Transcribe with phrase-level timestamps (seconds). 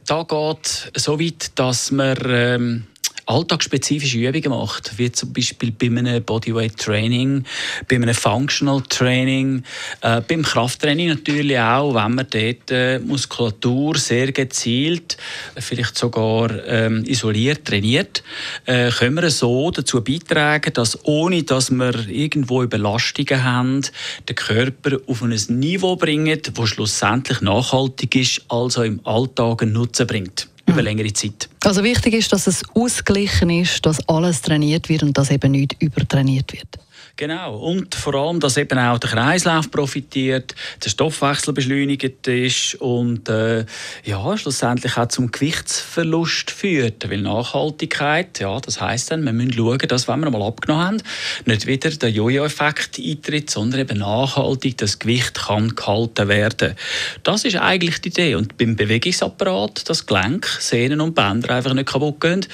[0.07, 2.87] Da geht so weit, dass man ähm,
[3.27, 7.45] alltagsspezifische Übungen macht, wie zum Beispiel bei einem Bodyweight Training,
[7.89, 9.63] bei einem Functional Training,
[10.01, 15.17] äh, beim Krafttraining natürlich auch, wenn man dort äh, Muskulatur sehr gezielt,
[15.57, 18.23] vielleicht sogar ähm, isoliert trainiert,
[18.67, 23.83] äh, können wir so dazu beitragen, dass ohne dass wir irgendwo Überlastungen haben,
[24.29, 30.07] den Körper auf ein Niveau bringen, das schlussendlich nachhaltig ist, also im Alltag einen Nutzen
[30.07, 31.49] bringt über längere Zeit.
[31.65, 35.81] Also wichtig ist, dass es ausgeglichen ist, dass alles trainiert wird und dass eben nicht
[35.81, 36.79] übertrainiert wird.
[37.17, 37.57] Genau.
[37.59, 43.65] Und vor allem, dass eben auch der Kreislauf profitiert, der Stoffwechsel beschleunigt ist und äh,
[44.05, 47.09] ja, schlussendlich auch zum Gewichtsverlust führt.
[47.09, 51.03] Weil Nachhaltigkeit, ja, das heißt dann, wir müssen schauen, dass, wenn wir mal abgenommen haben,
[51.45, 56.75] nicht wieder der Jojo-Effekt eintritt, sondern eben nachhaltig das Gewicht kann gehalten werden.
[57.23, 58.35] Das ist eigentlich die Idee.
[58.35, 62.47] Und beim Bewegungsapparat, das Gelenk, Sehnen und Bänder einfach nicht kaputt gehen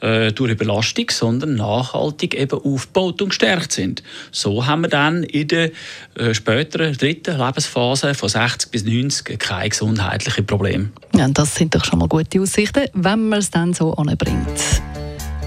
[0.00, 4.02] äh, durch Überlastung, sondern nachhaltig eben aufgebaut und gestärkt sind.
[4.30, 5.70] So haben wir dann in der
[6.14, 10.90] äh, späteren dritten Lebensphase von 60 bis 90 keine gesundheitlichen Probleme.
[11.14, 14.82] Ja, das sind doch schon mal gute Aussichten, wenn man es dann so anbringt.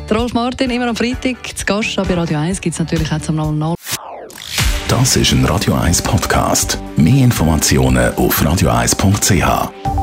[0.10, 3.38] Rolf Martin, immer am Freitag zu Gast bei Radio 1 gibt es natürlich auch zum
[3.38, 3.76] 00.
[4.90, 6.78] Das ist ein Radio 1 Podcast.
[6.98, 10.01] Mehr Informationen auf radio1.ch.